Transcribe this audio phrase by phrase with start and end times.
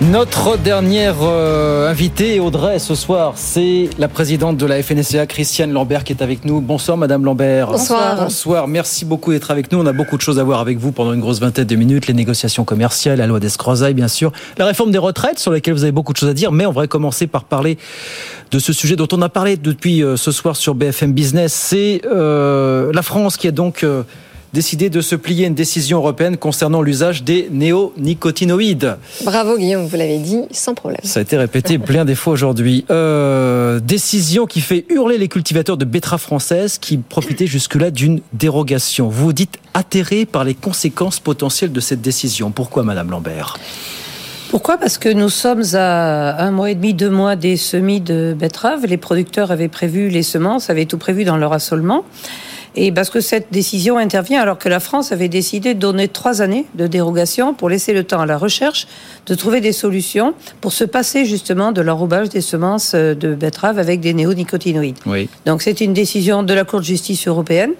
[0.00, 6.04] Notre dernière euh, invitée, Audrey, ce soir, c'est la présidente de la FNSEA, Christiane Lambert,
[6.04, 6.60] qui est avec nous.
[6.60, 7.72] Bonsoir, Madame Lambert.
[7.72, 8.14] Bonsoir.
[8.16, 8.68] Bonsoir.
[8.68, 9.80] Merci beaucoup d'être avec nous.
[9.80, 12.06] On a beaucoup de choses à voir avec vous pendant une grosse vingtaine de minutes.
[12.06, 14.30] Les négociations commerciales, la loi d'escrozaille, bien sûr.
[14.56, 16.52] La réforme des retraites, sur laquelle vous avez beaucoup de choses à dire.
[16.52, 17.76] Mais on va commencer par parler
[18.52, 21.52] de ce sujet dont on a parlé depuis euh, ce soir sur BFM Business.
[21.52, 23.84] C'est euh, la France qui a donc
[24.52, 28.96] décidé de se plier à une décision européenne concernant l'usage des néonicotinoïdes.
[29.24, 31.00] Bravo Guillaume, vous l'avez dit sans problème.
[31.04, 32.84] Ça a été répété plein des fois aujourd'hui.
[32.90, 39.08] Euh, décision qui fait hurler les cultivateurs de betteraves françaises qui profitaient jusque-là d'une dérogation.
[39.08, 42.50] Vous dites atterré par les conséquences potentielles de cette décision.
[42.50, 43.56] Pourquoi, Madame Lambert?
[44.50, 44.78] Pourquoi?
[44.78, 48.86] Parce que nous sommes à un mois et demi, deux mois des semis de betteraves.
[48.86, 52.04] Les producteurs avaient prévu les semences, avaient tout prévu dans leur assolement.
[52.80, 56.42] Et parce que cette décision intervient alors que la France avait décidé de donner trois
[56.42, 58.86] années de dérogation pour laisser le temps à la recherche
[59.26, 63.98] de trouver des solutions pour se passer justement de l'enrobage des semences de betteraves avec
[63.98, 64.98] des néonicotinoïdes.
[65.06, 65.28] Oui.
[65.44, 67.72] Donc c'est une décision de la Cour de justice européenne,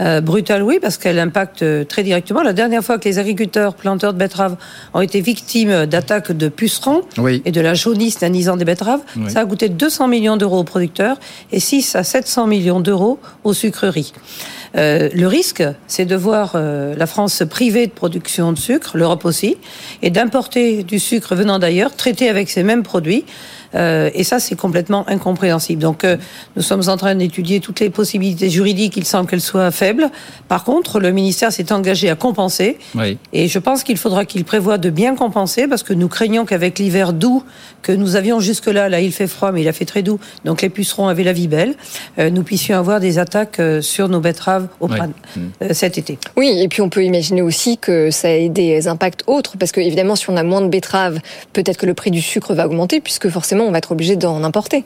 [0.00, 2.42] euh, brutale oui, parce qu'elle impacte très directement.
[2.42, 4.56] La dernière fois que les agriculteurs planteurs de betteraves
[4.94, 7.02] ont été victimes d'attaques de pucerons
[7.44, 11.18] et de la jaunisse nanisant des betteraves, ça a coûté 200 millions d'euros aux producteurs
[11.52, 14.14] et 6 à 700 millions d'euros aux sucreries.
[14.76, 18.96] Euh, le risque, c'est de voir euh, la France se priver de production de sucre,
[18.96, 19.56] l'Europe aussi,
[20.02, 23.24] et d'importer du sucre venant d'ailleurs, traité avec ces mêmes produits,
[23.76, 25.82] euh, et ça, c'est complètement incompréhensible.
[25.82, 26.16] Donc, euh,
[26.56, 28.96] nous sommes en train d'étudier toutes les possibilités juridiques.
[28.96, 30.10] Il semble qu'elles soient faibles.
[30.48, 32.78] Par contre, le ministère s'est engagé à compenser.
[32.94, 33.18] Oui.
[33.32, 36.78] Et je pense qu'il faudra qu'il prévoie de bien compenser parce que nous craignons qu'avec
[36.78, 37.42] l'hiver doux
[37.82, 40.18] que nous avions jusque-là, là, il fait froid, mais il a fait très doux.
[40.44, 41.74] Donc, les pucerons avaient la vie belle.
[42.18, 44.96] Euh, nous puissions avoir des attaques sur nos betteraves au Oui.
[44.96, 45.14] printemps,
[45.72, 46.18] cet été.
[46.36, 49.80] Oui, et puis on peut imaginer aussi que ça ait des impacts autres, parce que
[49.80, 51.18] évidemment, si on a moins de betteraves,
[51.52, 54.42] peut-être que le prix du sucre va augmenter, puisque forcément, on va être obligé d'en
[54.44, 54.84] importer.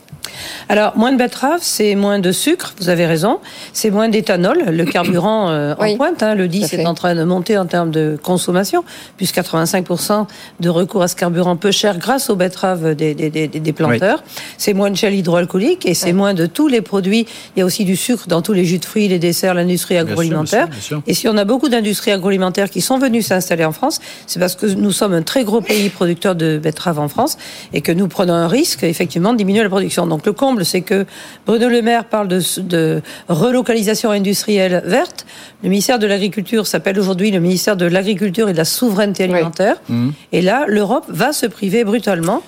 [0.69, 3.39] Alors, moins de betteraves, c'est moins de sucre, vous avez raison.
[3.73, 6.23] C'est moins d'éthanol, le carburant euh, en Oui, pointe.
[6.23, 6.83] Hein, le tout à 10 fait.
[6.83, 8.85] est en train de monter en termes de consommation,
[9.17, 10.27] plus 85%
[10.61, 14.23] de recours à ce carburant peu cher grâce aux betteraves des, des, des, des planteurs.
[14.59, 17.27] C'est moins de gel hydroalcoolique et c'est moins de tous les produits.
[17.57, 19.95] Il y a aussi du sucre dans tous les jus de fruits, les desserts, l'industrie
[19.97, 20.69] sûr, agroalimentaire.
[20.69, 21.03] bien sûr, bien sûr.
[21.07, 24.55] Et si on a beaucoup d'industries agroalimentaires qui sont venues s'installer en France, c'est parce
[24.55, 27.37] que nous sommes un très gros pays producteur de betteraves en France
[27.73, 30.07] et que nous prenons un risque, effectivement, de diminuer la production.
[30.07, 31.07] Donc le comble, c'est que
[31.47, 35.27] Bruno Le Maire parle de, de relocalisation industrielle verte.
[35.63, 39.77] Le ministère de l'Agriculture s'appelle aujourd'hui le ministère de l'Agriculture et de la Souveraineté alimentaire.
[39.89, 40.11] Mmh.
[40.33, 42.43] Et là, l'Europe va se priver brutalement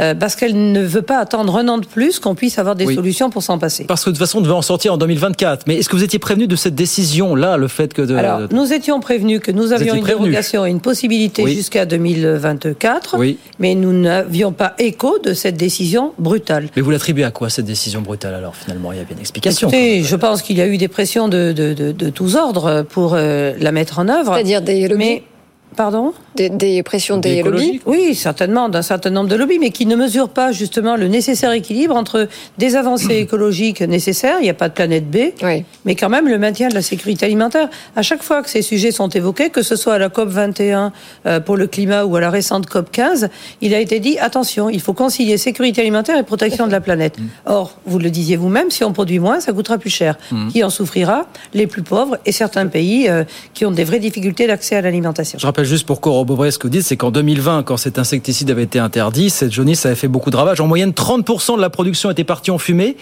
[0.00, 2.84] euh, parce qu'elle ne veut pas attendre un an de plus qu'on puisse avoir des
[2.84, 2.96] Oui.
[2.96, 3.84] solutions pour s'en passer.
[3.84, 5.66] Parce que de toute façon, on devait en sortir en 2024.
[5.68, 8.02] Mais est-ce que vous étiez prévenu de cette décision-là, le fait que...
[8.02, 8.16] De...
[8.16, 10.24] Alors, nous étions prévenus que nous avions une prévenus.
[10.30, 11.54] dérogation et une possibilité Oui.
[11.54, 13.38] jusqu'à 2024, Oui.
[13.60, 16.68] mais nous n'avions pas écho de cette décision brutale.
[16.74, 18.92] Mais vous l'attribuez à quoi, cette décision brutale, alors, finalement?
[18.92, 19.68] Il y a bien une explication.
[19.68, 22.82] Écoutez, je pense qu'il y a eu des pressions de, de, de, de tous ordres
[22.88, 24.34] pour euh, la mettre en œuvre.
[24.34, 25.22] C'est-à-dire des lobbies, Mais,
[25.78, 27.80] pardon des, des pressions Des des, lobbies.
[27.86, 31.52] Oui, certainement, d'un certain nombre de lobbies, mais qui ne mesurent pas justement le nécessaire
[31.52, 32.26] équilibre entre
[32.58, 35.64] des avancées écologiques nécessaires, il n'y a pas de planète B, Oui.
[35.84, 37.68] mais quand même le maintien de la sécurité alimentaire.
[37.94, 40.92] À chaque fois que ces sujets sont évoqués, que ce soit à la COP 21
[41.26, 43.28] euh, pour le climat ou à la récente COP 15,
[43.60, 47.16] il a été dit attention, il faut concilier sécurité alimentaire et protection de la planète.
[47.46, 50.18] Or, vous le disiez vous-même, si on produit moins, ça coûtera plus cher.
[50.52, 51.26] Qui en souffrira?
[51.54, 53.22] Les plus pauvres et certains pays euh,
[53.54, 55.38] qui ont des vraies difficultés d'accès à l'alimentation.
[55.38, 58.50] Je rappelle juste pour corroborer ce que vous dites, c'est qu'en 2020, quand cet insecticide
[58.50, 60.60] avait été interdit, cette jaunisse avait fait beaucoup de ravages.
[60.60, 62.96] En moyenne, 30% de la production était partie en fumée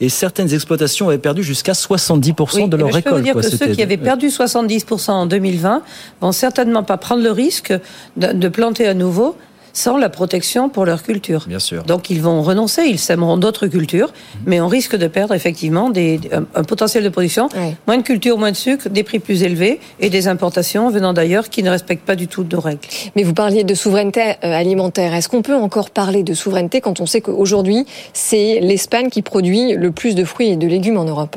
[0.00, 3.16] et certaines exploitations avaient perdu jusqu'à 70% Oui, de eh leur ben, Je peux vous
[3.16, 3.22] récolte.
[3.24, 3.42] dire quoi.
[3.42, 5.82] que ceux qui avaient perdu 70% en 2020
[6.20, 7.72] vont certainement pas prendre le risque
[8.16, 9.36] de planter à nouveau
[9.72, 11.44] sans la protection pour leur culture.
[11.46, 11.82] Bien sûr.
[11.84, 14.12] Donc ils vont renoncer, ils sèmeront d'autres cultures,
[14.46, 17.48] mais on risque de perdre effectivement des, un, un potentiel de production.
[17.56, 17.76] Ouais.
[17.86, 21.48] Moins de culture, moins de sucre, des prix plus élevés et des importations venant d'ailleurs
[21.48, 22.80] qui ne respectent pas du tout nos règles.
[23.16, 25.14] Mais vous parliez de souveraineté euh, alimentaire.
[25.14, 29.74] Est-ce qu'on peut encore parler de souveraineté quand on sait qu'aujourd'hui, c'est l'Espagne qui produit
[29.74, 31.36] le plus de fruits et de légumes en Europe?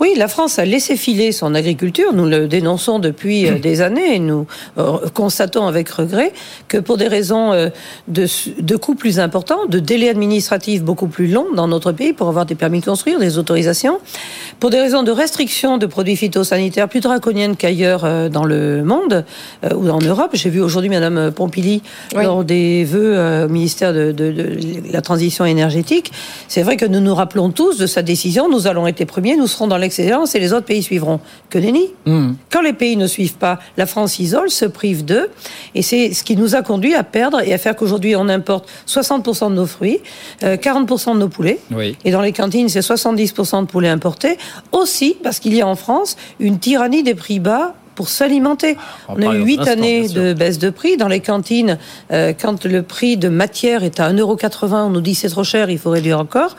[0.00, 2.12] Oui, la France a laissé filer son agriculture.
[2.12, 4.46] Nous le dénonçons depuis euh, des années et nous
[4.76, 6.32] euh, constatons avec regret
[6.68, 7.70] que pour des raisons euh,
[8.08, 12.44] de, coûts plus importants, de délais administratifs beaucoup plus longs dans notre pays pour avoir
[12.46, 13.98] des permis de construire, des autorisations,
[14.60, 19.24] pour des raisons de restriction de produits phytosanitaires plus draconiennes qu'ailleurs euh, dans le monde
[19.64, 20.30] euh, ou en Europe.
[20.34, 21.82] J'ai vu aujourd'hui Madame Pompili
[22.14, 24.14] lors des vœux au ministère de,
[24.92, 26.12] la transition énergétique.
[26.48, 28.48] C'est vrai que nous nous rappelons tous de sa décision.
[28.48, 31.20] Nous allons être les premiers, nous serons dans l'excellence et les autres pays suivront.
[31.50, 32.32] Que nenni hmm.
[32.50, 35.28] Quand les pays ne suivent pas, la France isole, se prive d'eux,
[35.74, 38.68] et c'est ce qui nous a conduit à perdre et à faire qu'aujourd'hui on importe
[38.88, 40.00] 60% de nos fruits,
[40.42, 41.58] 40% de nos poulets,
[42.04, 44.38] et dans les cantines c'est 70% de poulets importés,
[44.72, 48.76] aussi parce qu'il y a en France une tyrannie des prix bas pour s'alimenter.
[49.08, 50.96] On, a eu huit années de baisse de prix.
[50.96, 51.78] Dans les cantines,
[52.12, 55.70] euh, quand le prix de matière est à 1,80€, on nous dit c'est trop cher,
[55.70, 56.56] il faut réduire encore.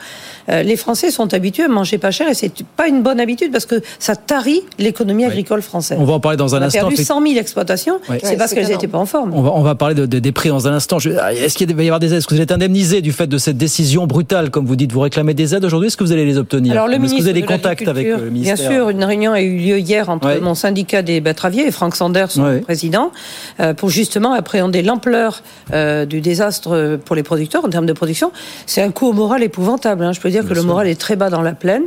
[0.48, 3.52] Euh, les Français sont habitués à manger pas cher et c'est pas une bonne habitude
[3.52, 5.98] parce que ça tarit l'économie agricole française.
[6.00, 6.80] On va en parler dans un instant.
[6.82, 9.34] On a perdu 100 000 exploitations, c'est parce qu'elles n'étaient pas en forme.
[9.34, 10.98] On va, on va parler de, des prix dans un instant.
[10.98, 12.18] Est-ce qu'il va y avoir des aides?
[12.18, 15.00] Est-ce que vous êtes indemnisé du fait de cette décision brutale, comme vous dites, vous
[15.00, 15.88] réclamez des aides aujourd'hui?
[15.88, 16.72] Est-ce que vous allez les obtenir?
[16.72, 19.04] Alors le ministre Est-ce que vous avez des contacts avec le ministère Bien sûr, une
[19.04, 23.10] réunion a eu lieu hier entre mon syndicat des betteraviers et Franck Sanders, son président,
[23.60, 25.42] euh, pour justement appréhender l'ampleur
[25.72, 28.32] euh, du désastre pour les producteurs en termes de production.
[28.64, 30.04] C'est un coup au moral épouvantable.
[30.04, 30.12] Hein.
[30.12, 31.84] Je peux dire que le moral est très bas dans la plaine.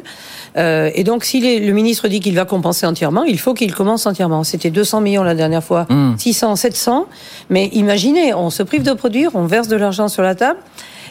[0.57, 4.05] Euh, et donc, si le ministre dit qu'il va compenser entièrement, il faut qu'il commence
[4.05, 4.43] entièrement.
[4.43, 5.87] C'était 200 millions la dernière fois,
[6.17, 6.55] 600, hmm.
[6.55, 7.07] 700.
[7.49, 10.59] Mais imaginez, on se prive de produire, on verse de l'argent sur la table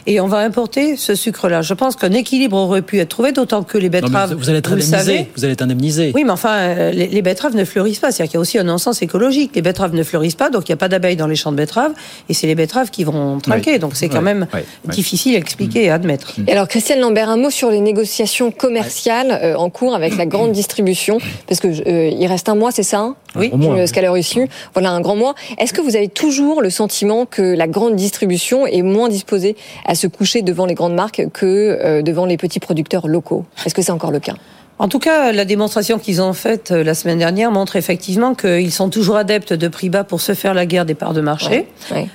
[0.05, 1.61] et on va importer ce sucre-là.
[1.61, 4.33] Je pense qu'un équilibre aurait pu être trouvé, d'autant que les betteraves.
[4.33, 5.27] vous, allez être indemnisé.
[5.35, 6.11] Vous allez être indemnisé.
[6.15, 8.11] Oui, mais enfin, euh, les, betteraves ne fleurissent pas.
[8.11, 9.51] C'est-à-dire qu'il y a aussi un non-sens écologique.
[9.55, 11.57] Les betteraves ne fleurissent pas, donc il n'y a pas d'abeilles dans les champs de
[11.57, 11.93] betteraves,
[12.29, 13.79] et c'est les betteraves qui vont trinquer.
[13.79, 14.47] Donc c'est quand même
[14.85, 16.33] difficile à expliquer et à admettre.
[16.47, 20.25] Et alors, Christiane Lambert, un mot sur les négociations commerciales euh, en cours avec la
[20.25, 23.51] grande distribution, parce que euh, il reste un mois, c'est ça Oui.
[23.53, 24.47] A reçu.
[24.73, 25.35] Voilà un grand mois.
[25.57, 29.55] Est-ce que vous avez toujours le sentiment que la grande distribution est moins disposée
[29.85, 33.45] à se coucher devant les grandes marques que euh, devant les petits producteurs locaux?
[33.65, 34.35] Est-ce que c'est encore le cas?
[34.81, 38.71] En tout cas, la démonstration qu'ils ont faite euh, la semaine dernière montre effectivement qu'ils
[38.71, 41.67] sont toujours adeptes de prix bas pour se faire la guerre des parts de marché.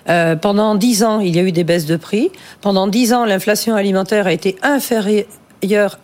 [0.08, 2.30] Euh, pendant dix ans, il y a eu des baisses de prix.
[2.62, 5.26] Pendant dix ans, l'inflation alimentaire a été inférieure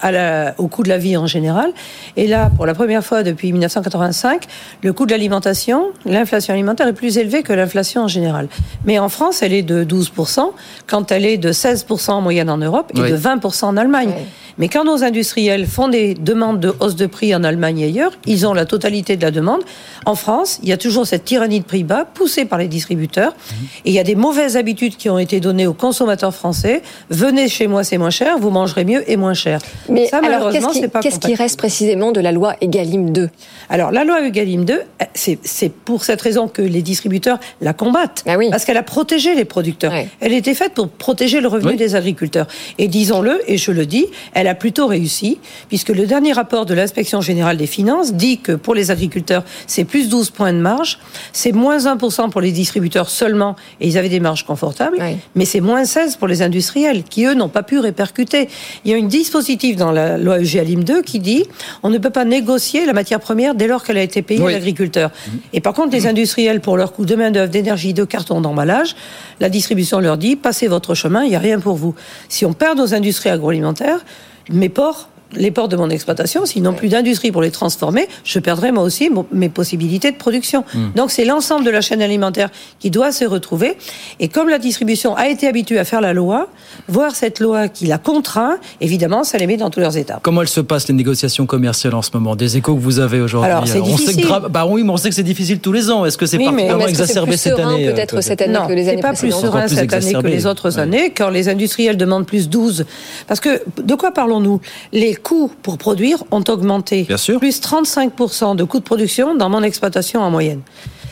[0.01, 1.73] à la, au coût de la vie en général.
[2.17, 4.45] Et là, pour la première fois depuis 1985,
[4.83, 8.49] le coût de l'alimentation, l'inflation alimentaire est plus élevé que l'inflation en général.
[8.85, 10.51] Mais en France, elle est de 12%,
[10.87, 14.15] quand elle est de 16% en moyenne en Europe et de 20% en Allemagne.
[14.59, 18.13] Mais quand nos industriels font des demandes de hausse de prix en Allemagne et ailleurs,
[18.27, 19.63] ils ont la totalité de la demande.
[20.05, 23.33] En France, il y a toujours cette tyrannie de prix bas poussée par les distributeurs.
[23.33, 23.67] Mhm.
[23.87, 26.83] Et il y a des mauvaises habitudes qui ont été données aux consommateurs français.
[27.09, 29.50] Venez chez moi, c'est moins cher, vous mangerez mieux et moins cher.
[29.89, 33.31] Mais Ça, alors, qu'est-ce qui, reste précisément de la loi Egalim 2
[33.69, 34.81] Alors, la loi Egalim 2,
[35.15, 38.25] c'est pour cette raison que les distributeurs la combattent.
[38.27, 38.49] Ah oui.
[38.51, 39.93] Parce qu'elle a protégé les producteurs.
[40.21, 42.47] Elle était faite pour protéger le revenu des agriculteurs.
[42.79, 45.39] Et disons-le, et je le dis, elle a plutôt réussi,
[45.69, 49.85] puisque le dernier rapport de l'inspection générale des finances dit que pour les agriculteurs, c'est
[49.85, 50.99] plus 12 points de marge,
[51.33, 54.99] c'est moins 1% pour les distributeurs seulement, et ils avaient des marges confortables,
[55.35, 58.49] mais c'est moins 16 pour les industriels, qui eux n'ont pas pu répercuter.
[58.85, 61.45] Il y a un dispositif dans la loi EGalim 2 qui dit
[61.85, 64.51] on ne peut pas négocier la matière première dès lors qu'elle a été payée à
[64.51, 65.11] l'agriculteur.
[65.11, 65.31] Mmh.
[65.53, 68.97] Et par contre, les industriels, pour leur coût de main-d'œuvre, d'énergie, de carton, d'emballage,
[69.39, 71.95] la distribution leur dit passez votre chemin, il n'y a rien pour vous.
[72.29, 74.05] Si on perd nos industries agroalimentaires,
[74.51, 78.39] mes ports les ports de mon exploitation, s'ils n'ont plus d'industrie pour les transformer, je
[78.39, 80.65] perdrai moi aussi mes possibilités de production.
[80.75, 80.91] Hmm.
[80.97, 83.77] Donc c'est l'ensemble de la chaîne alimentaire qui doit se retrouver.
[84.19, 86.49] Et comme la distribution a été habituée à faire la loi,
[86.89, 90.21] voir cette loi qui la contraint, évidemment, ça les met dans tous leurs états.
[90.23, 92.37] Comment elles se passent les négociations commerciales en ce moment?
[92.37, 93.51] Des échos que vous avez aujourd'hui?
[93.51, 94.27] Alors c'est difficile.
[94.51, 96.05] bah oui, mais on sait que c'est difficile tous les ans.
[96.05, 99.33] Est-ce que c'est particulièrement exacerbé cette année Peut-être cette année que les années pas plus
[99.33, 102.85] serein cette année que les autres années, quand les industriels demandent plus 12.
[103.27, 104.61] Parce que de quoi parlons-nous?
[104.93, 107.05] Les coûts pour produire ont augmenté.
[107.05, 107.39] Bien sûr.
[107.39, 110.63] Plus 35% de coûts de production dans mon exploitation en moyenne.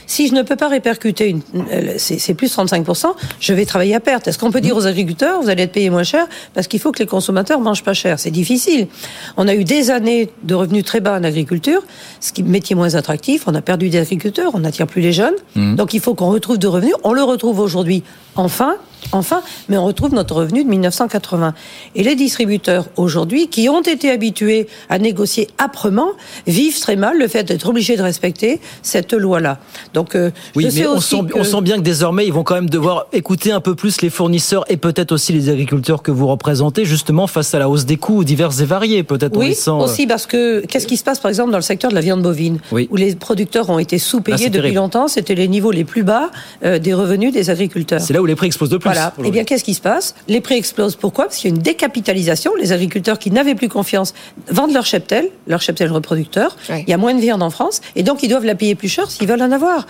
[0.08, 4.00] Si je ne peux pas répercuter, une, euh, c'est plus 35%, je vais travailler à
[4.00, 4.26] perte.
[4.26, 6.92] Est-ce qu'on peut dire aux agriculteurs, vous allez être payés moins cher parce qu'il faut
[6.92, 8.18] que les consommateurs mangent pas cher?
[8.18, 8.88] C'est difficile.
[9.36, 11.82] On a eu des années de revenus très bas en agriculture,
[12.20, 13.44] ce qui métier moins attractif.
[13.46, 15.34] On a perdu des agriculteurs, on n'attire plus les jeunes.
[15.54, 15.76] Mmh.
[15.76, 16.94] Donc il faut qu'on retrouve de revenus.
[17.04, 18.02] On le retrouve aujourd'hui,
[18.34, 18.76] enfin,
[19.12, 21.54] enfin, mais on retrouve notre revenu de 1980.
[21.94, 26.10] Et les distributeurs aujourd'hui, qui ont été habitués à négocier âprement,
[26.46, 29.58] vivent très mal le fait d'être obligés de respecter cette loi-là.
[29.98, 32.70] Donc, euh, oui, mais on sent, on sent bien que désormais, ils vont quand même
[32.70, 36.84] devoir écouter un peu plus les fournisseurs et peut-être aussi les agriculteurs que vous représentez,
[36.84, 39.36] justement face à la hausse des coûts divers et variés, peut-être.
[39.36, 41.96] Oui, euh, aussi parce que qu'est-ce qui se passe, par exemple, dans le secteur de
[41.96, 45.82] la viande bovine, où les producteurs ont été sous-payés depuis longtemps, c'était les niveaux les
[45.82, 46.30] plus bas
[46.64, 48.00] euh, des revenus des agriculteurs.
[48.00, 49.12] C'est là où les prix explosent de plus Voilà.
[49.24, 50.14] Eh bien, qu'est-ce qui se passe?
[50.28, 50.94] Les prix explosent.
[50.94, 51.24] Pourquoi?
[51.24, 52.52] Parce qu'il y a une décapitalisation.
[52.54, 54.14] Les agriculteurs qui n'avaient plus confiance
[54.48, 56.56] vendent leur cheptel, leur cheptel reproducteur.
[56.70, 58.88] Il y a moins de viande en France, et donc ils doivent la payer plus
[58.88, 59.87] cher s'ils veulent en avoir.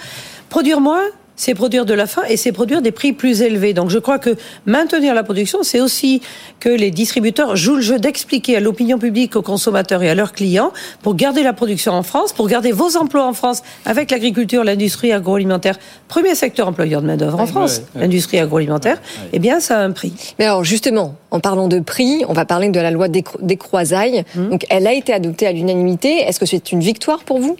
[0.48, 1.04] Produire moins,
[1.38, 3.72] c'est produire de la faim et c'est produire des prix plus élevés.
[3.72, 6.20] Donc je crois que maintenir la production, c'est aussi
[6.60, 10.32] que les distributeurs jouent le jeu d'expliquer à l'opinion publique, aux consommateurs et à leurs
[10.32, 14.64] clients pour garder la production en France, pour garder vos emplois en France avec l'agriculture,
[14.64, 15.78] l'industrie agroalimentaire,
[16.08, 19.00] premier secteur employeur de main-d'œuvre en France, l'industrie agroalimentaire,
[19.32, 20.12] eh bien ça a un prix.
[20.38, 23.22] Mais alors justement, en parlant de prix, on va parler de la loi des,
[23.56, 24.24] croisailles.
[24.36, 24.50] Hum.
[24.50, 26.18] Donc elle a été adoptée à l'unanimité.
[26.18, 27.56] Est-ce que c'est une victoire pour vous?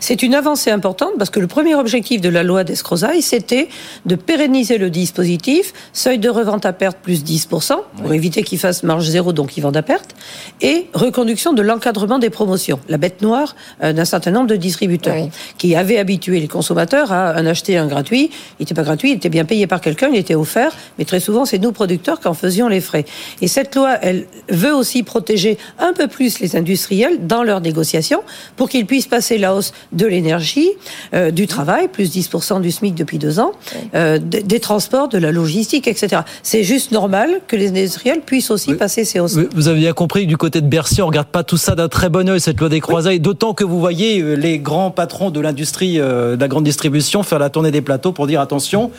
[0.00, 3.68] C'est une avancée importante parce que le premier objectif de la loi des croisailles, c'était
[4.06, 8.82] de pérenniser le dispositif, seuil de revente à perte plus 10%, pour éviter qu'ils fassent
[8.82, 10.14] marge zéro, donc ils vendent à perte,
[10.60, 15.28] et reconduction de l'encadrement des promotions, la bête noire euh, d'un certain nombre de distributeurs,
[15.58, 18.30] qui avaient habitué les consommateurs à en acheter un gratuit.
[18.58, 21.20] Il n'était pas gratuit, il était bien payé par quelqu'un, il était offert, mais très
[21.20, 23.04] souvent, c'est nous, producteurs, qui en faisions les frais.
[23.40, 28.22] Et cette loi, elle veut aussi protéger un peu plus les industriels dans leurs négociations,
[28.56, 30.70] pour qu'ils puissent passer la hausse de l'énergie,
[31.14, 33.52] euh, du travail, plus 10% du SMIC depuis deux ans,
[33.94, 36.22] euh, des, transports, de la logistique, etc.
[36.42, 39.38] C'est juste normal que les industriels puissent aussi passer ces hausses.
[39.54, 42.08] Vous avez bien compris, du côté de Bercy, on regarde pas tout ça d'un très
[42.08, 45.40] bon oeil, cette loi des croisailles, d'autant que vous voyez euh, les grands patrons de
[45.40, 48.90] l'industrie, euh, de la grande distribution faire la tournée des plateaux pour dire attention,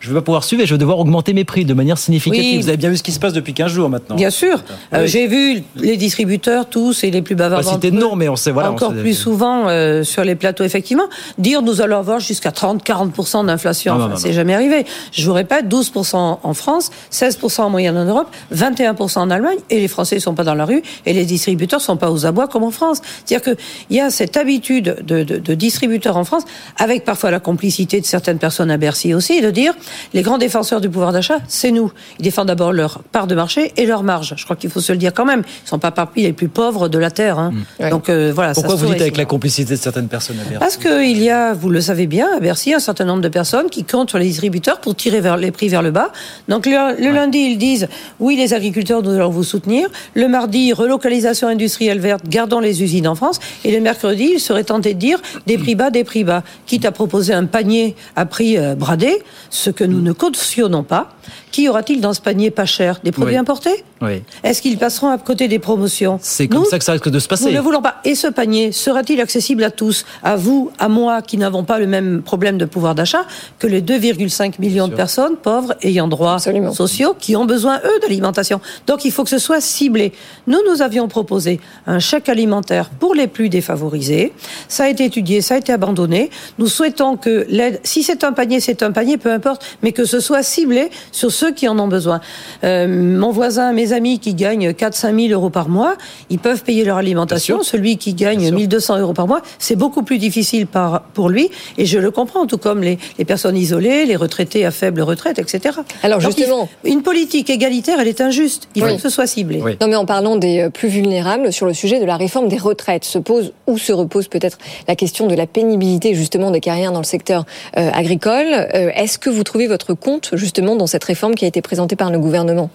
[0.00, 2.62] je vais pas pouvoir suivre et je vais devoir augmenter mes prix de manière significative.
[2.62, 4.16] Vous avez bien vu ce qui se passe depuis 15 jours maintenant.
[4.16, 4.62] Bien sûr.
[4.92, 7.64] Euh, j'ai vu les distributeurs, tous, et les plus bavards.
[7.64, 8.70] C'était non, mais on sait, voilà.
[8.70, 11.04] Encore plus souvent euh, sur les plateaux, effectivement.
[11.38, 13.98] Dire nous allons avoir jusqu'à 30-40% d'inflation.
[14.00, 14.84] Ah, c'est jamais arrivé.
[15.12, 19.80] Je vous répète, 12% en France, 16% en moyenne en Europe, 21% en Allemagne, et
[19.80, 22.26] les Français ne sont pas dans la rue, et les distributeurs ne sont pas aux
[22.26, 23.00] abois comme en France.
[23.24, 26.44] C'est-à-dire qu'il y a cette habitude de, de, de distributeurs en France,
[26.76, 29.74] avec parfois la complicité de certaines personnes à Bercy aussi, de dire
[30.14, 31.92] les grands défenseurs du pouvoir d'achat, c'est nous.
[32.18, 34.34] Ils défendent d'abord leur part de marché et leur marge.
[34.36, 35.42] Je crois qu'il faut se le dire quand même.
[35.46, 37.38] Ils ne sont pas parmi les plus pauvres de la terre.
[37.38, 37.52] Hein.
[37.80, 37.90] Mm.
[37.90, 38.52] Donc euh, voilà.
[38.54, 41.52] Pourquoi vous dites avec la complicité de certaines personnes à Bercy Parce qu'il y a,
[41.52, 44.26] vous le savez bien, à Bercy, un certain nombre de personnes qui comptent sur les
[44.26, 46.12] distributeurs pour tirer vers les prix vers le bas.
[46.48, 47.88] Donc le, lundi, ils disent
[48.20, 49.88] oui, les agriculteurs, nous allons vous soutenir.
[50.14, 53.38] Le mardi, relocalisation industrielle verte, gardons les usines en France.
[53.64, 56.42] Et le mercredi, ils seraient tentés de dire des prix bas, des prix bas.
[56.66, 61.12] Quitte à proposer un panier à prix euh, bradé, ce que nous ne cautionnons pas.
[61.52, 62.98] Qui aura-t-il dans ce panier pas cher?
[63.04, 63.84] Des produits importés?
[64.00, 64.22] Oui.
[64.44, 67.26] Est-ce qu'ils passeront à côté des promotions C'est comme ça que ça risque de se
[67.26, 67.46] passer.
[67.46, 67.96] Nous ne voulons pas.
[68.04, 71.86] Et ce panier sera-t-il accessible à tous À vous, à moi, qui n'avons pas le
[71.86, 73.26] même problème de pouvoir d'achat
[73.58, 76.38] que les 2,5 millions de personnes pauvres ayant droits
[76.72, 78.60] sociaux qui ont besoin, eux, d'alimentation.
[78.86, 80.12] Donc il faut que ce soit ciblé.
[80.46, 84.32] Nous, nous avions proposé un chèque alimentaire pour les plus défavorisés.
[84.68, 86.30] Ça a été étudié, ça a été abandonné.
[86.58, 90.04] Nous souhaitons que l'aide, si c'est un panier, c'est un panier, peu importe, mais que
[90.04, 92.20] ce soit ciblé sur ceux qui en ont besoin.
[92.64, 95.96] Euh, mon voisin, mes amis qui gagnent 4-5 000 euros par mois,
[96.30, 97.62] ils peuvent payer leur alimentation.
[97.62, 101.50] Celui qui gagne 1200 euros par mois, c'est beaucoup plus difficile par, pour lui.
[101.76, 105.38] Et je le comprends, tout comme les, les personnes isolées, les retraités à faible retraite,
[105.38, 105.78] etc.
[106.02, 108.68] Alors justement, une politique égalitaire, elle est injuste.
[108.74, 109.60] Il faut que ce soit ciblé.
[109.80, 112.56] Non, mais en parlant des euh, plus vulnérables, sur le sujet de la réforme des
[112.56, 116.92] retraites, se pose ou se repose peut-être la question de la pénibilité justement des carrières
[116.92, 117.44] dans le secteur
[117.76, 118.46] euh, agricole.
[118.74, 121.96] Euh, est-ce que vous trouvez votre compte justement dans cette réforme qui a été présentée
[121.96, 122.70] par le gouvernement?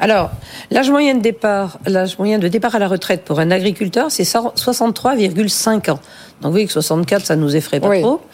[0.00, 0.30] Alors,
[0.70, 4.24] l'âge moyen de départ, l'âge moyen de départ à la retraite pour un agriculteur, c'est
[4.24, 6.00] 63,5 ans.
[6.40, 8.20] Donc vous voyez que 64, ça nous effraie pas trop.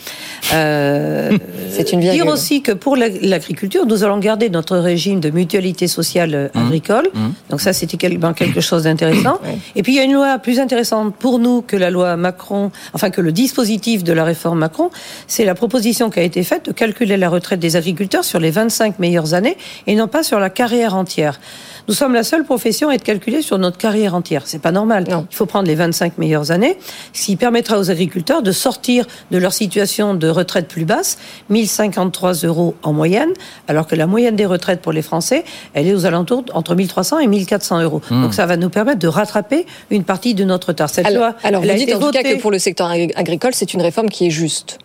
[0.54, 1.36] Euh,
[1.70, 6.34] c'est une Dire aussi que pour l'agriculture, nous allons garder notre régime de mutualité sociale
[6.34, 6.66] euh, mmh.
[6.66, 7.08] agricole.
[7.12, 7.28] Mmh.
[7.50, 9.38] Donc ça, c'était quelque chose d'intéressant.
[9.76, 12.72] Et puis il y a une loi plus intéressante pour nous que la loi Macron,
[12.94, 14.90] enfin que le dispositif de la réforme Macron,
[15.28, 18.50] c'est la proposition qui a été faite de calculer la retraite des agriculteurs sur les
[18.50, 21.38] 25 meilleures années et non pas sur la carrière entière.
[21.88, 24.42] Nous sommes la seule profession à être calculée sur notre carrière entière.
[24.44, 25.06] C'est pas normal.
[25.08, 26.76] Il faut prendre les 25 meilleures années,
[27.12, 31.18] ce qui permettra aux agriculteurs de sortir de leur situation de retraite plus basse,
[31.48, 33.30] 1053 euros en moyenne,
[33.68, 35.44] alors que la moyenne des retraites pour les Français,
[35.74, 38.00] elle est aux alentours entre 1300 et 1400 euros.
[38.10, 38.22] Hmm.
[38.22, 40.90] Donc ça va nous permettre de rattraper une partie de notre retard.
[40.90, 43.74] Cette alors, loi, alors vous dites en tout cas que pour le secteur agricole, c'est
[43.74, 44.78] une réforme qui est juste.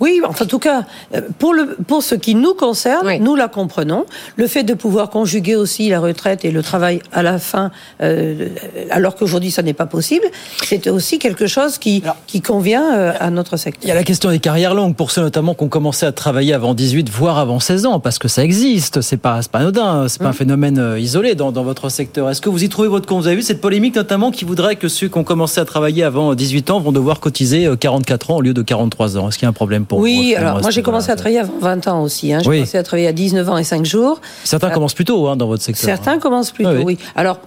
[0.00, 3.48] Oui, enfin, en tout cas, euh, pour, le, pour ce qui nous concerne, nous la
[3.48, 4.04] comprenons.
[4.36, 7.70] Le fait de pouvoir conjuguer aussi la retraite et le travail à la fin,
[8.02, 8.48] euh,
[8.90, 10.24] alors qu'aujourd'hui ça n'est pas possible,
[10.64, 13.84] c'est aussi quelque chose qui, qui convient euh, à notre secteur.
[13.84, 16.12] Il y a la question des carrières longues, pour ceux notamment qui ont commencé à
[16.12, 20.06] travailler avant 18, voire avant 16 ans, parce que ça existe, c'est pas, pas anodin,
[20.08, 20.34] c'est pas un mmh.
[20.34, 22.30] phénomène isolé dans, dans votre secteur.
[22.30, 23.22] Est-ce que vous y trouvez votre compte?
[23.22, 26.04] Vous avez vu cette polémique notamment qui voudrait que ceux qui ont commencé à travailler
[26.04, 29.46] avant 18 ans vont devoir cotiser 44 ans au lieu de 43 ans Est-ce qu'il
[29.46, 29.86] y a un problème?
[29.88, 32.32] Pour oui, alors moi j'ai commencé à travailler avant 20 ans aussi.
[32.32, 32.40] Hein.
[32.44, 34.20] J'ai commencé à travailler à 19 ans et 5 jours.
[34.44, 35.84] Certains commencent plus tôt hein, dans votre secteur.
[35.84, 36.18] Certains hein.
[36.18, 36.82] commencent plus tôt, oui.
[36.84, 36.98] oui.
[37.16, 37.38] Alors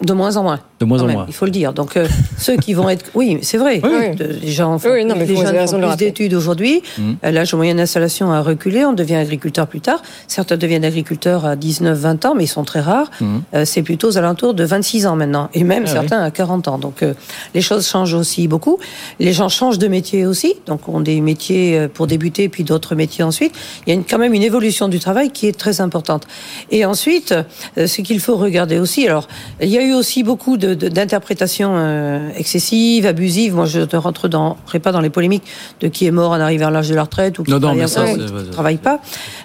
[0.00, 0.60] de moins en moins.
[0.80, 1.24] De moins en moins.
[1.28, 1.72] Il faut le dire.
[1.72, 2.08] Donc, euh,
[2.38, 3.04] ceux qui vont être.
[3.14, 3.80] Oui, c'est vrai.
[4.18, 6.82] Les gens font, oui, non, mais les jeunes font plus d'études aujourd'hui.
[6.98, 7.12] Mmh.
[7.22, 8.84] L'âge moyen d'installation a reculé.
[8.84, 10.02] On devient agriculteur plus tard.
[10.26, 13.10] Certains deviennent agriculteurs à 19, 20 ans, mais ils sont très rares.
[13.20, 13.38] Mmh.
[13.54, 15.50] Euh, c'est plutôt aux alentours de 26 ans maintenant.
[15.54, 16.78] Et même ah certains à 40 ans.
[16.78, 17.14] Donc, euh,
[17.54, 18.78] les choses changent aussi beaucoup.
[19.20, 20.54] Les gens changent de métier aussi.
[20.66, 23.54] Donc, ont des métiers pour débuter, puis d'autres métiers ensuite.
[23.86, 26.26] Il y a quand même une évolution du travail qui est très importante.
[26.70, 27.34] Et ensuite,
[27.76, 29.06] ce qu'il faut regarder aussi.
[29.06, 29.28] Alors,
[29.60, 33.54] il y a eu aussi beaucoup d'interprétations euh, excessives, abusives.
[33.54, 35.44] Moi, je ne rentrerai pas dans les polémiques
[35.80, 38.76] de qui est mort en arrivant à l'âge de la retraite ou qui ne travaille
[38.76, 39.00] pas.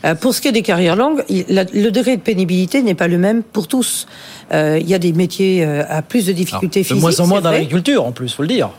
[0.05, 3.17] Euh, pour ce qui est des carrières longues, le degré de pénibilité n'est pas le
[3.17, 4.07] même pour tous.
[4.53, 6.97] Euh, il y a des métiers à plus de difficultés physiques.
[6.97, 8.69] De moins en moins dans l'agriculture, en plus, faut le dire.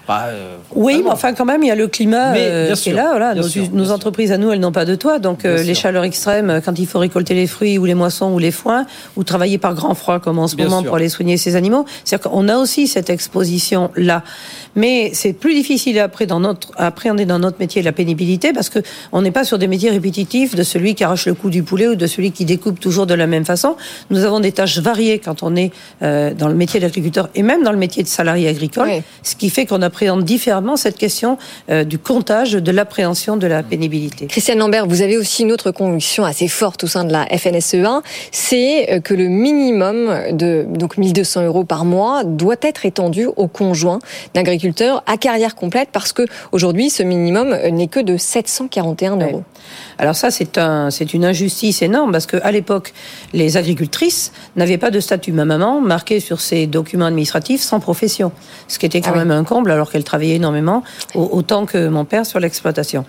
[0.75, 3.09] oui, mais enfin, quand même, il y a le climat qui est là.
[3.11, 3.35] Voilà.
[3.73, 5.19] Nos, entreprises, à nous, elles n'ont pas de toit.
[5.19, 8.51] Donc, les chaleurs extrêmes, quand il faut récolter les fruits ou les moissons ou les
[8.51, 11.85] foins, ou travailler par grand froid, comme en ce moment, pour aller soigner ces animaux.
[12.05, 14.23] C'est-à-dire qu'on a aussi cette exposition-là.
[14.77, 18.69] Mais c'est plus difficile après dans notre, à appréhender dans notre métier la pénibilité parce
[18.69, 18.81] que
[19.13, 21.89] on n'est pas sur des métiers répétitifs de celui qui arrache le cou du poulet
[21.89, 23.77] ou de celui qui découpe toujours de la même façon.
[24.11, 27.63] Nous avons des tâches variées quand on est euh, dans le métier d'agriculteur et même
[27.63, 28.89] dans le métier de salarié agricole,
[29.23, 31.39] ce qui fait qu'on appréhende différemment cette question
[31.71, 34.27] euh, du comptage, de l'appréhension de la pénibilité.
[34.27, 38.03] Christiane Lambert, vous avez aussi une autre conviction assez forte au sein de la FNSE1,
[38.31, 43.49] c'est euh, que le minimum de donc 1200 euros par mois doit être étendu aux
[43.49, 43.99] conjoints
[44.35, 49.43] d'agriculteurs à carrière complète parce que aujourd'hui ce minimum n'est que de 741 euros.
[49.99, 52.95] Alors ça, c'est un, c'est une injustice énorme parce qu'à l'époque,
[53.33, 55.33] les agricultrices n'avaient pas de statut.
[55.33, 58.31] Ma maman marqué sur ses documents administratifs sans profession,
[58.69, 62.05] ce qui était quand ah même un comble alors qu'elle travaillait énormément, autant que mon
[62.05, 63.05] père sur l'exploitation.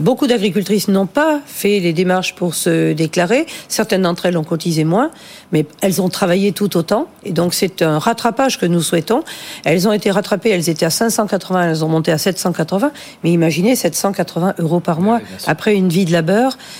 [0.00, 3.46] Beaucoup d'agricultrices n'ont pas fait les démarches pour se déclarer.
[3.68, 5.12] Certaines d'entre elles ont cotisé moins,
[5.52, 7.06] mais elles ont travaillé tout autant.
[7.24, 9.22] Et donc c'est un rattrapage que nous souhaitons.
[9.64, 12.90] Elles ont été rattrapées, elles étaient à 580, elles ont monté à 780.
[13.22, 16.31] Mais imaginez 780 euros par mois après une vie de labeur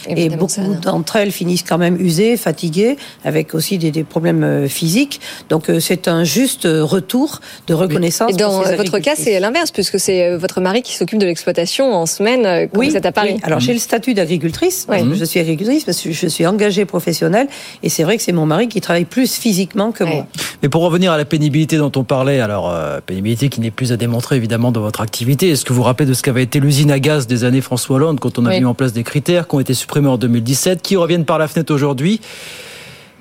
[0.08, 5.20] et beaucoup d'entre elles finissent quand même usées, fatiguées, avec aussi des, problèmes euh, physiques.
[5.48, 8.30] Donc euh, c'est un juste euh, retour de reconnaissance.
[8.32, 12.06] Et dans votre cas, c'est l'inverse, puisque c'est votre mari qui s'occupe de l'exploitation en
[12.06, 13.38] semaine quand vous êtes à Paris.
[13.42, 14.86] Alors j'ai le statut d'agricultrice.
[14.90, 17.48] Je suis agricultrice parce que je suis engagée professionnelle.
[17.82, 20.26] Et c'est vrai que c'est mon mari qui travaille plus physiquement que moi.
[20.62, 22.74] Mais pour revenir à la pénibilité dont on parlait, alors
[23.06, 25.50] pénibilité qui n'est plus à démontrer évidemment dans votre activité.
[25.50, 27.96] Est-ce que vous vous rappelez de ce qu'avait été l'usine à gaz des années François
[27.96, 30.82] Hollande quand on a mis en place des critères qui ont été supprimés en 2017,
[30.82, 32.20] qui reviennent par la fenêtre aujourd'hui.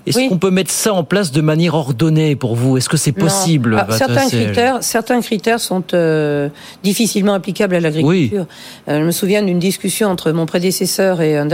[0.05, 2.77] Est-ce qu'on peut mettre ça en place de manière ordonnée pour vous?
[2.77, 6.49] Est-ce que c'est possible ah, certains, critères, certains critères sont euh,
[6.83, 8.45] difficilement applicables à l'agriculture.
[8.87, 11.51] Euh, je me souviens d'une discussion entre mon prédécesseur et un,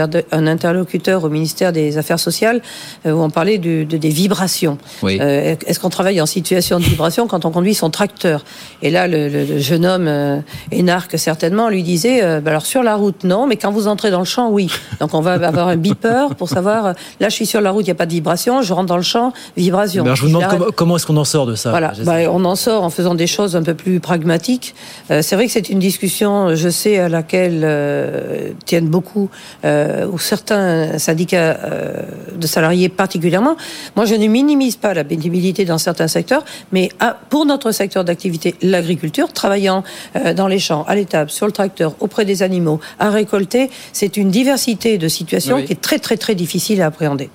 [0.47, 2.61] interlocuteur au ministère des Affaires sociales
[3.05, 4.77] euh, où on parlait de, des vibrations.
[5.03, 8.45] Est-ce qu'on travaille en situation de vibration quand on conduit son tracteur?
[8.81, 13.47] Et là, le, jeune homme énarque certainement lui disait bah alors sur la route non,
[13.47, 14.69] mais quand vous entrez dans le champ oui.
[14.99, 17.89] Donc on va avoir un beeper pour savoir là je suis sur la route, il
[17.89, 20.03] n'y a pas de vibration je rentre dans le champ, vibration.
[20.15, 22.83] je vous demande comment, est-ce qu'on en sort de ça Voilà, bah, on en sort
[22.83, 24.75] en faisant des choses un peu plus pragmatiques.
[25.11, 29.29] Euh, c'est vrai que c'est une discussion, je sais, à laquelle euh, tiennent beaucoup,
[29.65, 31.57] euh, ou certains syndicats
[32.35, 33.57] de salariés particulièrement.
[33.95, 36.89] Moi, je ne minimise pas la pénibilité dans certains secteurs, mais
[37.29, 39.83] pour notre secteur d'activité, l'agriculture, travaillant
[40.35, 44.29] dans les champs, à l'étable, sur le tracteur, auprès des animaux, à récolter, c'est une
[44.29, 47.29] diversité de situations qui est très très très difficile à appréhender.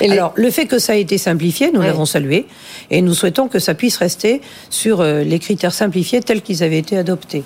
[0.00, 2.46] Alors, le fait que ça a été simplifié, nous l'avons salué,
[2.90, 6.78] et nous souhaitons que ça puisse rester sur euh, les critères simplifiés tels qu'ils avaient
[6.78, 7.42] été adoptés.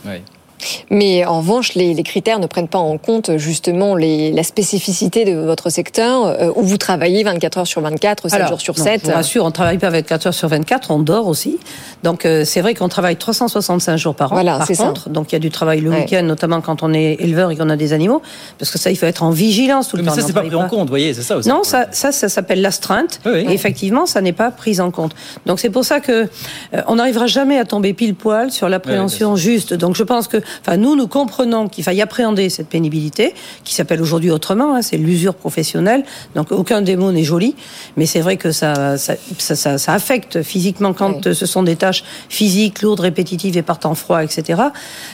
[0.90, 5.24] Mais en revanche, les, les, critères ne prennent pas en compte justement les, la spécificité
[5.24, 9.04] de votre secteur euh, où vous travaillez 24 heures sur 24, 7 jours sur 7.
[9.04, 11.58] Bien sûr, on ne travaille pas 24 heures sur 24, on dort aussi.
[12.02, 14.36] Donc euh, c'est vrai qu'on travaille 365 jours par an.
[14.36, 15.10] Voilà, par contre, ça.
[15.10, 17.70] donc il y a du travail le week-end, notamment quand on est éleveur et qu'on
[17.70, 18.22] a des animaux,
[18.58, 20.16] parce que ça, il faut être en vigilance tout le mais temps.
[20.16, 21.48] Mais ça, c'est pas pris en compte, vous voyez, c'est ça aussi.
[21.48, 23.20] Non, ça, ça, ça s'appelle l'astreinte.
[23.26, 25.12] Oui, Et effectivement, ça n'est pas pris en compte.
[25.46, 26.12] Donc c'est pour ça que
[26.74, 29.74] euh, on n'arrivera jamais à tomber pile poil sur l'appréhension juste.
[29.74, 33.34] Donc je pense que, enfin nous, nous comprenons qu'il faille appréhender cette pénibilité,
[33.64, 36.04] qui s'appelle aujourd'hui autrement, hein, c'est l'usure professionnelle.
[36.34, 37.54] Donc aucun des mots n'est joli,
[37.96, 42.04] mais c'est vrai que ça ça, ça, ça, affecte physiquement quand ce sont des tâches
[42.28, 44.62] physiques, lourdes, répétitives et partant froid, etc.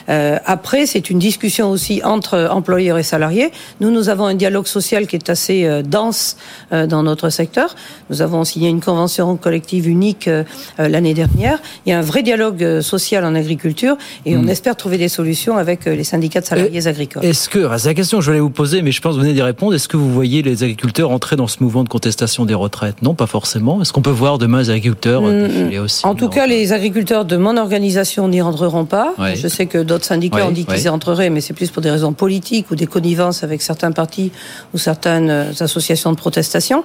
[0.09, 3.51] Euh, après, c'est une discussion aussi entre employeurs et salariés.
[3.79, 6.37] Nous, nous avons un dialogue social qui est assez euh, dense
[6.71, 7.75] euh, dans notre secteur.
[8.09, 10.43] Nous avons signé une convention collective unique euh,
[10.77, 11.59] l'année dernière.
[11.85, 14.49] Il y a un vrai dialogue social en agriculture et on hmm.
[14.49, 17.25] espère trouver des solutions solutions avec les syndicats de salariés agricoles.
[17.25, 19.23] Est-ce que, c'est la question que je voulais vous poser, mais je pense que vous
[19.23, 22.45] venez d'y répondre, est-ce que vous voyez les agriculteurs entrer dans ce mouvement de contestation
[22.45, 23.01] des retraites?
[23.01, 23.81] Non, pas forcément.
[23.81, 27.37] Est-ce qu'on peut voir demain les agriculteurs mmh, aussi En tout cas, les agriculteurs de
[27.37, 29.15] mon organisation n'y rentreront pas.
[29.33, 31.89] Je sais que d'autres syndicats ont dit qu'ils y rentreraient, mais c'est plus pour des
[31.89, 34.31] raisons politiques ou des connivences avec certains partis
[34.75, 36.83] ou certaines associations de protestation.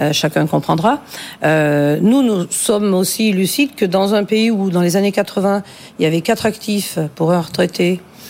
[0.00, 1.00] Euh, chacun comprendra.
[1.42, 5.62] Euh, nous, nous sommes aussi lucides que dans un pays où, dans les années 80,
[5.98, 7.77] il y avait quatre actifs pour un retraité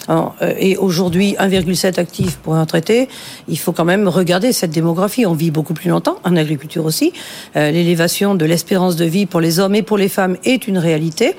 [0.09, 3.09] euh, et aujourd'hui 1,7 actifs pour un traité,
[3.49, 5.27] il faut quand même regarder cette démographie.
[5.27, 7.13] On vit beaucoup plus longtemps, en agriculture aussi.
[7.57, 10.79] Euh, l'élévation de l'espérance de vie pour les hommes et pour les femmes est une
[10.79, 11.35] réalité.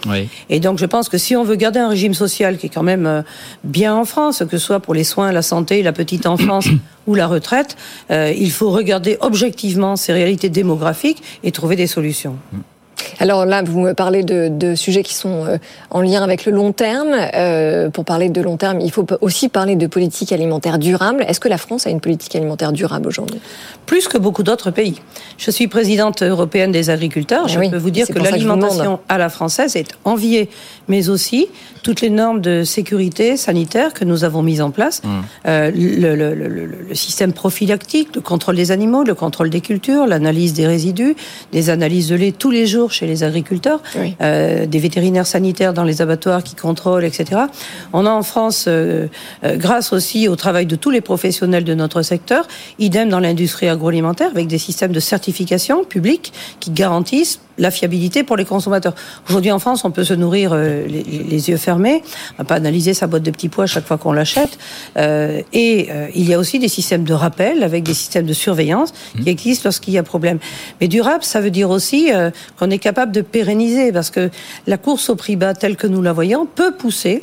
[0.50, 2.84] Et donc je pense que si on veut garder un régime social qui est quand
[2.84, 3.22] même euh,
[3.63, 6.67] bien en France, que ce soit pour les soins, la santé, la petite enfance
[7.08, 7.76] ou la retraite,
[8.12, 12.36] il faut regarder objectivement ces réalités démographiques et trouver des solutions.
[13.20, 15.58] Alors là, vous me parlez de, sujets qui sont euh,
[15.90, 17.16] en lien avec le long terme.
[17.34, 21.26] Euh, pour parler de long terme, il faut aussi parler de politique alimentaire durable.
[21.28, 23.40] Est-ce que la France a une politique alimentaire durable aujourd'hui?
[23.86, 25.02] Plus que beaucoup d'autres pays.
[25.38, 27.46] Je suis présidente européenne des agriculteurs.
[27.48, 30.50] Eh je peux vous dire que l'alimentation à la française est enviée,
[30.88, 31.48] mais aussi
[31.84, 35.08] toutes les normes de sécurité sanitaire que nous avons mises en place, mmh.
[35.48, 41.16] euh, le, système prophylactique, le contrôle des animaux, le contrôle des cultures, l'analyse des résidus,
[41.52, 43.82] des analyses de lait tous les jours chez les agriculteurs,
[44.21, 47.41] euh, des vétérinaires sanitaires dans les abattoirs qui contrôlent, etc.
[47.93, 49.08] On a en France, euh,
[49.43, 52.47] euh, grâce aussi au travail de tous les professionnels de notre secteur,
[52.78, 58.38] idem dans l'industrie agroalimentaire, avec des systèmes de certification publique qui garantissent la fiabilité pour
[58.38, 58.95] les consommateurs.
[59.28, 62.02] Aujourd'hui en France, on peut se nourrir les, yeux fermés,
[62.36, 64.58] on va pas analyser sa boîte de petits pois chaque fois qu'on l'achète.
[64.95, 68.93] Euh, et il y a aussi des systèmes de rappel avec des systèmes de surveillance
[69.13, 69.28] qui mmh.
[69.28, 70.39] existent lorsqu'il y a problème.
[70.80, 72.10] Mais durable, ça veut dire aussi
[72.58, 74.30] qu'on est capable de pérenniser parce que
[74.68, 77.22] la course au prix bas telle que nous la voyons peut pousser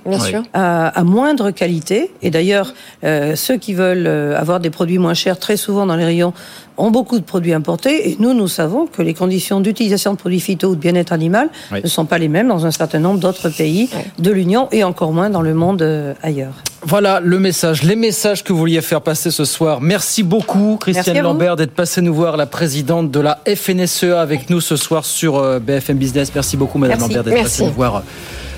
[0.53, 2.11] À, moindre qualité.
[2.23, 5.97] Et d'ailleurs, euh, ceux qui veulent euh, avoir des produits moins chers, très souvent dans
[5.97, 6.33] les rayons,
[6.77, 10.41] ont beaucoup de produits importés et nous, nous savons que les conditions d'utilisation de produits
[10.41, 13.49] phyto ou de bien-être animal ne sont pas les mêmes dans un certain nombre d'autres
[13.49, 13.89] pays
[14.19, 16.55] de l'Union et encore moins dans le monde euh, ailleurs.
[16.89, 19.81] Voilà le message, les messages que vous vouliez faire passer ce soir.
[19.81, 24.61] Merci beaucoup, Christiane Lambert, d'être passée nous voir, la présidente de la FNSEA, avec nous
[24.61, 26.31] ce soir sur euh, BFM Business.
[26.33, 28.05] Merci beaucoup, Madame Lambert, d'être passée nous voir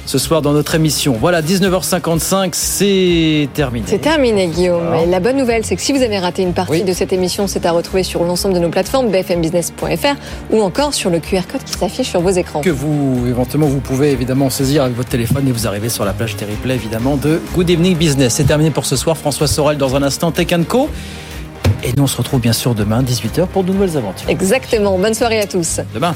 [0.09, 1.17] ce soir dans notre émission.
[1.21, 3.85] Voilà, 19h55, c'est terminé.
[3.87, 4.95] C'est terminé, Guillaume.
[4.95, 7.47] Et la bonne nouvelle, c'est que si vous avez raté une partie de cette émission,
[7.47, 10.17] c'est à retrouver sur l'ensemble de nos plateformes, bfmbusiness.fr
[10.51, 12.63] ou encore sur le QR code qui s'affiche sur vos écrans.
[12.63, 16.15] Que vous, éventuellement, vous pouvez évidemment saisir avec votre téléphone et vous arrivez sur la
[16.15, 18.33] plage des replays, évidemment, de Good Evening Business.
[18.33, 19.19] C'est terminé pour ce soir.
[19.19, 20.89] François Sorel dans un instant, Tech Co.
[21.85, 24.31] Et nous, on se retrouve bien sûr demain, 18h, pour de nouvelles aventures.
[24.31, 24.99] Exactement.
[24.99, 25.81] Bonne soirée à tous.
[25.93, 26.15] Demain.